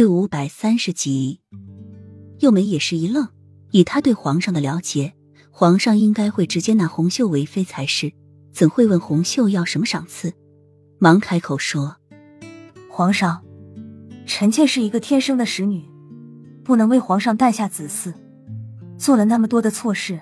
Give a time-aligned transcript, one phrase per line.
[0.00, 1.40] 第五百三十集，
[2.38, 3.28] 幼梅也是一愣，
[3.70, 5.12] 以他对皇上的了解，
[5.50, 8.10] 皇上应该会直接纳红袖为妃才是，
[8.50, 10.32] 怎会问红袖要什么赏赐？
[10.98, 11.98] 忙开口说
[12.88, 13.44] ：“皇上，
[14.24, 15.84] 臣妾是一个天生的使女，
[16.64, 18.14] 不能为皇上诞下子嗣，
[18.96, 20.18] 做了那么多的错事。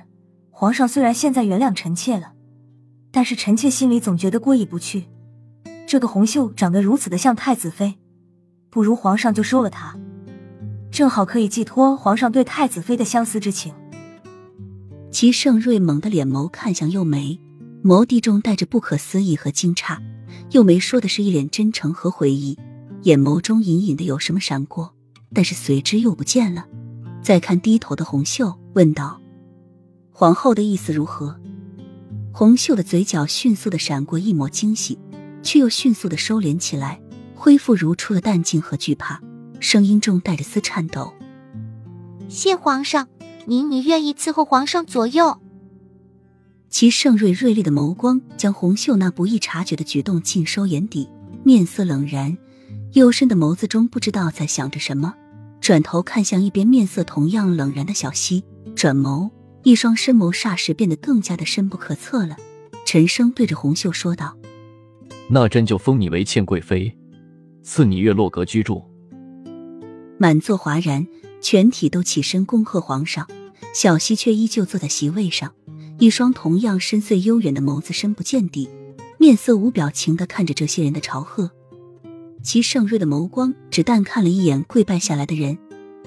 [0.50, 2.32] 皇上虽然现在原谅臣妾了，
[3.12, 5.04] 但是臣妾心里总觉得过意不去。
[5.86, 7.95] 这个红袖长得如此的像太子妃。”
[8.79, 9.98] 不如皇上就收了他，
[10.88, 13.75] 正好可以寄托皇上对太子妃的相思之情。
[15.11, 17.40] 齐盛瑞猛地脸眸看向幼梅，
[17.82, 19.98] 眸地中带着不可思议和惊诧。
[20.53, 22.56] 幼梅说的是一脸真诚和回忆，
[23.03, 24.95] 眼眸中隐隐的有什么闪过，
[25.34, 26.64] 但是随之又不见了。
[27.20, 29.20] 再看低头的红袖，问道
[30.14, 31.34] ：“皇后的意思如何？”
[32.33, 34.97] 红袖的嘴角迅速的闪过一抹惊喜，
[35.42, 37.00] 却又迅速的收敛起来。
[37.38, 39.22] 恢复如初的淡静和惧怕，
[39.60, 41.14] 声音中带着丝颤抖。
[42.28, 43.06] 谢皇上，
[43.47, 45.41] 您你愿意伺候皇上左右。
[46.69, 51.08] 齐盛瑞锐利的眸光将红袖那不易察觉的举动尽收眼底，
[51.45, 52.36] 面色冷然，
[52.95, 55.14] 幽深的眸子中不知道在想着什么。
[55.61, 58.42] 转头看向一边面色同样冷然的小溪，
[58.75, 59.30] 转眸，
[59.62, 62.36] 一双深眸霎时变得更加的深不可测了。
[62.84, 64.36] 沉声对着红袖说道
[65.30, 66.92] ：“那朕就封你为倩贵妃。”
[67.69, 68.83] 赐你月落阁居住。
[70.19, 71.06] 满座哗然，
[71.42, 73.28] 全体都起身恭贺皇上。
[73.74, 75.52] 小溪却依旧坐在席位上，
[75.98, 78.70] 一双同样深邃悠远的眸子深不见底，
[79.19, 81.50] 面色无表情的看着这些人的朝贺。
[82.42, 85.58] 其盛瑞的眸光只淡看了一眼跪拜下来的人，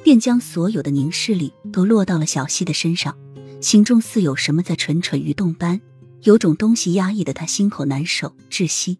[0.03, 3.15] 便将所有的凝视力都落到了小溪的身上，
[3.61, 5.79] 心中似有什么在蠢蠢欲动般，
[6.23, 8.97] 有种东西压抑的他心口难受，窒息。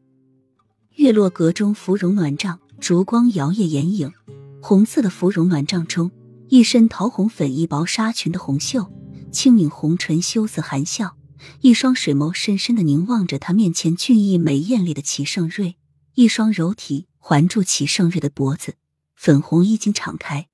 [1.02, 4.14] 月落阁中，芙蓉暖帐，烛光摇曳眼影。
[4.62, 6.12] 红色的芙蓉暖帐中，
[6.48, 8.88] 一身桃红粉衣薄纱裙的红袖，
[9.32, 11.18] 轻抿红唇，羞涩含笑，
[11.62, 15.76] 一双水眸深深的凝望着他面前俊逸美艳丽的齐盛瑞，
[16.14, 18.76] 一双柔体环住齐盛瑞的脖子，
[19.16, 20.50] 粉红衣襟敞开，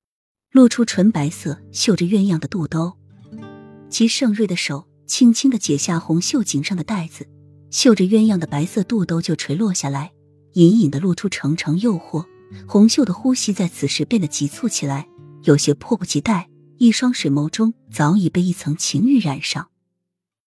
[0.53, 2.93] 露出纯白色绣着鸳鸯的肚兜。
[3.89, 7.27] 齐盛瑞的手轻轻的解下红袖颈上的带子，
[7.69, 10.13] 绣着鸳鸯的白色肚兜就垂落下来。
[10.57, 12.25] 隐隐的露出层层诱惑，
[12.67, 15.07] 红袖的呼吸在此时变得急促起来，
[15.43, 16.49] 有些迫不及待。
[16.79, 19.67] 一双水眸中早已被一层情欲染上。